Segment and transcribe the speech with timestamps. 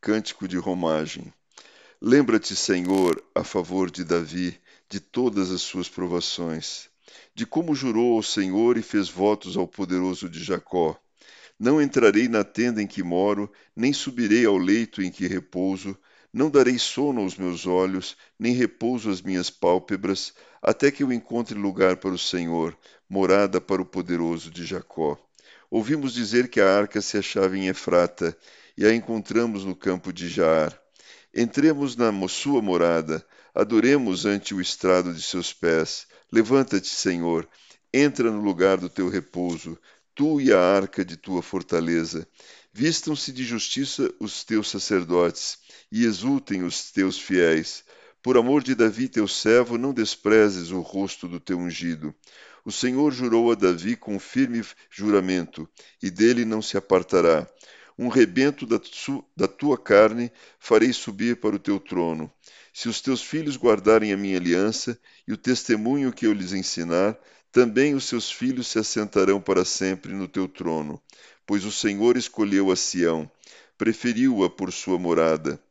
[0.00, 1.32] Cântico de romagem
[2.00, 6.90] Lembra-te, Senhor, a favor de Davi, de todas as suas provações,
[7.34, 10.96] de como jurou ao Senhor e fez votos ao poderoso de Jacó.
[11.58, 15.96] Não entrarei na tenda em que moro, nem subirei ao leito em que repouso,
[16.30, 21.58] não darei sono aos meus olhos, nem repouso às minhas pálpebras, até que eu encontre
[21.58, 22.76] lugar para o Senhor,
[23.08, 25.18] morada para o poderoso de Jacó.
[25.70, 28.36] Ouvimos dizer que a arca se achava em Efrata,
[28.76, 30.78] e a encontramos no campo de Jaar.
[31.34, 36.06] Entremos na sua morada, adoremos ante o estrado de seus pés.
[36.30, 37.48] Levanta-te, Senhor,
[37.92, 39.78] entra no lugar do teu repouso,
[40.14, 42.26] tu e a arca de tua fortaleza.
[42.72, 45.58] Vistam-se de justiça os teus sacerdotes,
[45.90, 47.84] e exultem os teus fiéis.
[48.26, 52.12] Por amor de Davi, teu servo, não desprezes o rosto do teu ungido.
[52.64, 55.68] O Senhor jurou a Davi com firme juramento,
[56.02, 57.48] e dele não se apartará.
[57.96, 58.80] Um rebento da,
[59.36, 62.28] da tua carne farei subir para o teu trono.
[62.74, 67.16] Se os teus filhos guardarem a minha aliança e o testemunho que eu lhes ensinar,
[67.52, 71.00] também os seus filhos se assentarão para sempre no teu trono.
[71.46, 73.30] Pois o Senhor escolheu a Sião,
[73.78, 75.64] preferiu-a por sua morada.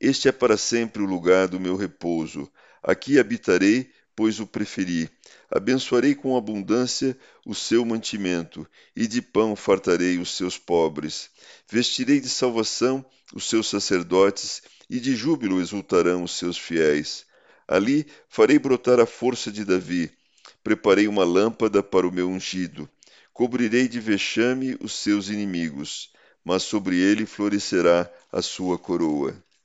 [0.00, 2.50] Este é para sempre o lugar do meu repouso.
[2.82, 5.10] Aqui habitarei, pois o preferi.
[5.50, 7.16] Abençoarei com abundância
[7.46, 11.30] o seu mantimento, e de pão fartarei os seus pobres.
[11.70, 17.24] Vestirei de salvação os seus sacerdotes, e de júbilo exultarão os seus fiéis.
[17.66, 20.10] Ali farei brotar a força de Davi.
[20.62, 22.88] Preparei uma lâmpada para o meu ungido.
[23.32, 26.10] Cobrirei de vexame os seus inimigos,
[26.44, 29.45] mas sobre ele florescerá a sua coroa.